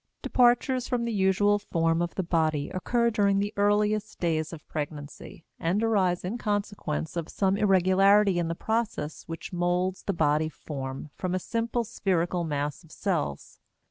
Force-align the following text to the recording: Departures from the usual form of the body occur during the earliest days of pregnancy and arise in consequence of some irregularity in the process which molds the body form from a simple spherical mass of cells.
Departures 0.23 0.87
from 0.87 1.05
the 1.05 1.13
usual 1.13 1.59
form 1.59 2.01
of 2.01 2.15
the 2.15 2.23
body 2.23 2.71
occur 2.71 3.11
during 3.11 3.37
the 3.37 3.53
earliest 3.55 4.19
days 4.19 4.51
of 4.51 4.67
pregnancy 4.67 5.45
and 5.59 5.83
arise 5.83 6.25
in 6.25 6.39
consequence 6.39 7.15
of 7.15 7.29
some 7.29 7.55
irregularity 7.55 8.39
in 8.39 8.47
the 8.47 8.55
process 8.55 9.27
which 9.27 9.53
molds 9.53 10.01
the 10.01 10.11
body 10.11 10.49
form 10.49 11.11
from 11.13 11.35
a 11.35 11.37
simple 11.37 11.83
spherical 11.83 12.43
mass 12.43 12.83
of 12.83 12.91
cells. 12.91 13.59